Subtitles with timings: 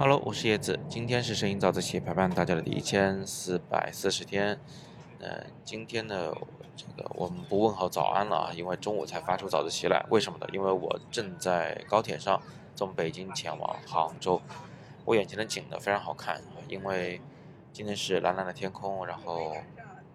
[0.00, 4.58] Hello，我是叶子，今天是声音早自习陪伴大家的第一千四百四十天。
[5.18, 6.32] 呃，今天呢，
[6.74, 10.02] 这个我们不问好早安了啊，因为中午才发出早自习来。
[10.08, 10.46] 为什么呢？
[10.54, 12.40] 因为我正在高铁上，
[12.74, 14.40] 从北京前往杭州。
[15.04, 17.20] 我眼前的景呢非常好看，因为
[17.70, 19.54] 今天是蓝蓝的天空，然后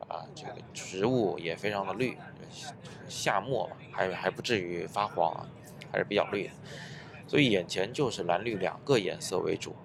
[0.08, 2.18] 啊，这个植物也非常的绿，
[3.08, 5.46] 夏末还还不至于发黄啊，
[5.92, 6.54] 还是比较绿的。
[7.28, 9.76] 所以眼前就是蓝绿两个颜色为主。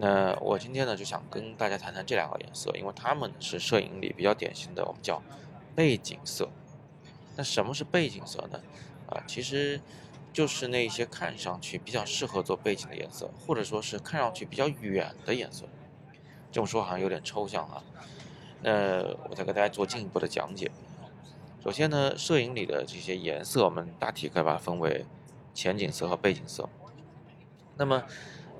[0.00, 5.20] 那我今天呢就想跟大家谈谈这两个颜色，因为它们是摄影里比较典型的，我们叫
[5.74, 6.48] 背景色。
[7.36, 8.60] 那什么是背景色呢？
[9.08, 9.80] 啊，其实
[10.32, 15.64] 就是那些看上去比较适合做背景的颜色，或者说是看上去比较远的颜色。
[16.52, 17.82] 这么说好像有点抽象啊。
[18.62, 20.70] 那我再给大家做进一步的讲解。
[21.62, 25.04] 首先呢，摄影里的这些颜色，我们大体可以把它分为。
[25.58, 26.68] 前景色和背景色，
[27.76, 28.04] 那么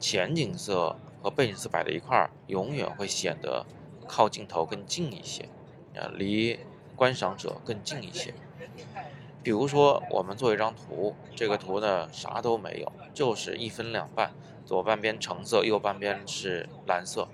[0.01, 3.65] 前景色和背景色摆在一块儿，永远会显得
[4.09, 5.49] 靠镜头更近一些，
[5.95, 6.59] 啊，离
[6.97, 8.35] 观赏者更近一些。
[9.45, 14.33] 比如说，我们做一张图，这个图呢啥都没有，就是一分两半，
[14.67, 17.29] 左半边橙色，右半边是蓝色。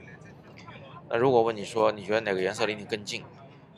[1.09, 3.25] 那如果问你说，你觉得哪个颜色离你更近？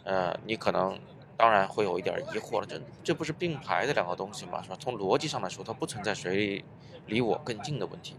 [0.03, 0.99] 呃，你可能。
[1.37, 4.63] 当然会有一点疑惑了，这这不是并排的两个东西吗？
[4.63, 4.77] 是吧？
[4.81, 6.65] 从逻辑上来说，它不存在谁
[7.07, 8.17] 离我更近的问题。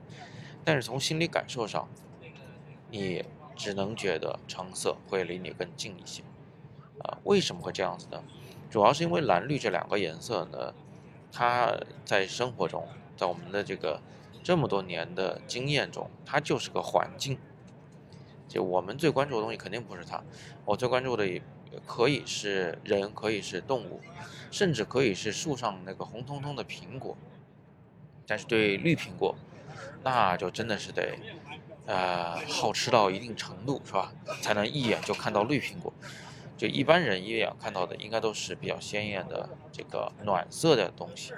[0.64, 1.90] 但是从心理感受上，
[2.92, 6.22] 你只能觉得橙色会离你更近一些。
[7.00, 8.24] 啊，为什么会这样子呢？
[8.70, 10.74] 主要是因为蓝绿这两个颜色呢，
[11.32, 14.00] 它在生活中，在我们的这个
[14.44, 17.40] 这么多年的经验中，它就是个环境。
[18.48, 20.24] 就我们最关注的东西肯定不是它，
[20.66, 21.42] 我最关注的。
[21.86, 24.02] 可以是人，可以是动物，
[24.52, 27.16] 甚至可以是树上那个红彤彤的苹果。
[28.26, 29.36] 但是对绿苹果，
[30.04, 31.18] 那就真的是得，
[31.86, 34.12] 呃，好吃到一定程度，是吧？
[34.42, 35.94] 才能一眼就看到绿苹果。
[36.58, 41.34] 就一般人一眼看到的，应该都是比较鲜艳的这个暖色的东西。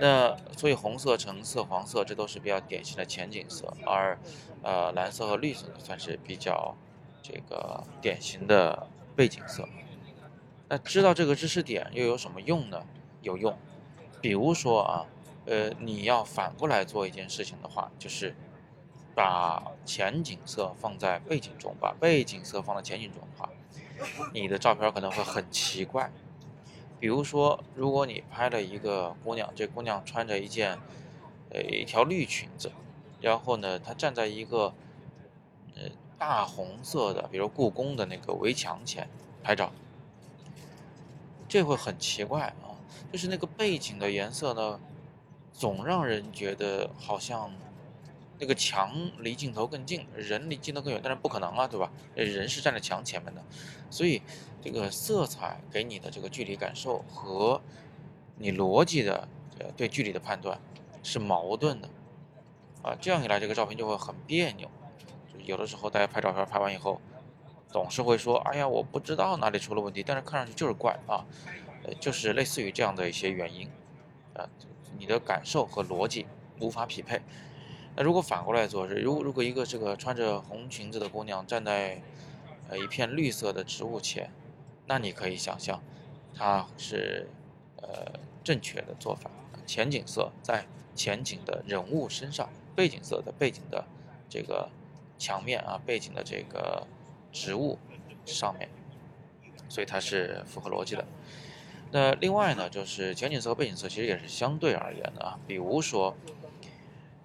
[0.00, 4.18] 那所以红色、橙色、黄色，这都是比较典型的前景色，而
[4.62, 6.76] 呃蓝色和绿色呢，算是比较
[7.22, 8.86] 这个典型的。
[9.16, 9.68] 背景色，
[10.68, 12.84] 那知道这个知识点又有什么用呢？
[13.22, 13.56] 有用，
[14.20, 15.06] 比如说啊，
[15.46, 18.34] 呃，你要反过来做一件事情的话，就是
[19.14, 23.48] 把前景色放在背景中，把背景色放在前景中的话，
[24.32, 26.10] 你的照片可能会很奇怪。
[26.98, 30.78] 比如说，如果你拍了一个姑娘，这姑娘穿着一件
[31.50, 32.72] 呃一条绿裙子，
[33.20, 34.74] 然后呢，她站在一个。
[36.26, 39.06] 大红色的，比如故宫的那个围墙前
[39.42, 39.70] 拍照，
[41.46, 42.72] 这会很奇怪啊！
[43.12, 44.80] 就是那个背景的颜色呢，
[45.52, 47.52] 总让人觉得好像
[48.38, 51.92] 那个墙离镜头更近，人离镜头更远，但是不可能啊，对吧？
[52.14, 53.44] 人是站在墙前面的，
[53.90, 54.22] 所以
[54.62, 57.60] 这个色彩给你的这个距离感受和
[58.38, 59.28] 你逻辑的
[59.76, 60.58] 对距离的判断
[61.02, 61.90] 是矛盾的
[62.82, 62.96] 啊！
[62.98, 64.70] 这样一来，这个照片就会很别扭。
[65.44, 67.00] 有的时候大家拍照片拍完以后，
[67.68, 71.24] 总是会说：“哎呀，我不知道哪里出了问题，但是看上去就是怪啊。”
[71.86, 73.68] 呃，就是类似于这样的一些原因，
[74.32, 74.48] 啊，
[74.98, 76.24] 你的感受和逻辑
[76.58, 77.20] 无法匹配。
[77.94, 82.00] 那如果反过来做，如如果一个这个穿着红裙子的姑娘站在
[82.70, 84.30] 呃一片绿色的植物前，
[84.86, 85.82] 那你可以想象，
[86.34, 87.28] 它是
[87.82, 89.30] 呃正确的做法。
[89.66, 93.84] 前景色在前景的人物身上，背景色在背景的
[94.30, 94.70] 这个。
[95.18, 96.86] 墙面啊，背景的这个
[97.32, 97.78] 植物
[98.24, 98.68] 上面，
[99.68, 101.04] 所以它是符合逻辑的。
[101.90, 105.38] 那另外呢，就是前景色和背景色其实也是相对而言的啊。
[105.46, 106.16] 比如说，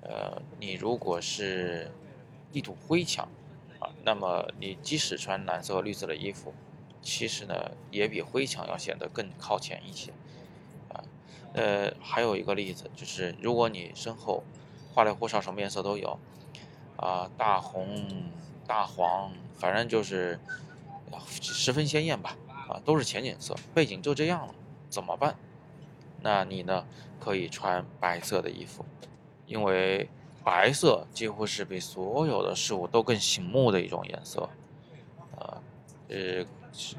[0.01, 1.91] 呃，你如果是
[2.51, 3.27] 一堵灰墙
[3.79, 6.53] 啊，那么你即使穿蓝色和绿色的衣服，
[7.01, 10.11] 其实呢也比灰墙要显得更靠前一些
[10.89, 11.03] 啊。
[11.53, 14.43] 呃，还有一个例子就是，如果你身后
[14.93, 16.19] 花里胡哨什么颜色都有。
[16.99, 18.05] 啊，大红、
[18.67, 20.39] 大黄，反正就是
[21.41, 22.35] 十分鲜艳吧。
[22.67, 24.53] 啊，都是前景色，背景就这样了，
[24.89, 25.35] 怎么办？
[26.21, 26.85] 那你呢？
[27.19, 28.85] 可以穿白色的衣服，
[29.45, 30.09] 因为
[30.41, 34.49] 白色几乎是比所有的事物都更醒目的一种颜色。
[35.37, 35.59] 啊，
[36.07, 36.45] 呃，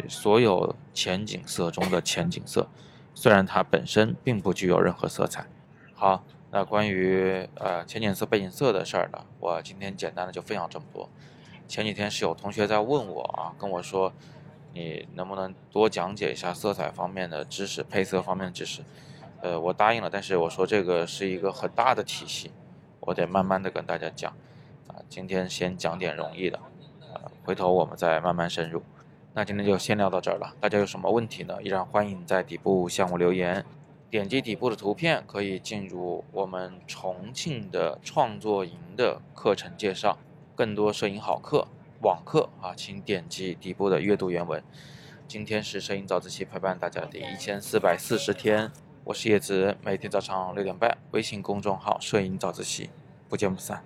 [0.08, 2.68] 所有前景色中的前景色，
[3.14, 5.46] 虽然它本身并不具有任何色彩。
[5.94, 6.22] 好。
[6.52, 11.08] 那关于呃前景色背景色的事儿呢，我今天简单的就分享这么多。
[11.68, 14.12] 前几天是有同学在问我啊，跟我说，
[14.72, 18.82] 你能不能多讲解一下色彩方面的知识、配色方面的知识？
[19.40, 22.50] 呃，我答应了，但是我说这个是一个很大的体系，
[22.98, 24.32] 我得慢慢的跟大家讲，
[24.88, 28.82] 啊，今天先讲点容易的，啊，回头我们再慢慢深入。
[29.32, 31.62] 那今天就先聊到这儿了，大家有什么问题呢？
[31.62, 33.64] 依然欢迎在底部向我留言。
[34.10, 40.18] 点击底部的图片可以进入我们重庆的创作营的课程介绍，
[40.56, 41.68] 更多摄影好课
[42.02, 44.60] 网课啊，请点击底部的阅读原文。
[45.28, 48.72] 今天是摄影早自习陪伴大家的第一千四百四十天，
[49.04, 52.90] 我是叶子，每天早上六点半，微信公众号“摄影早自习”，
[53.30, 53.84] 不见不散。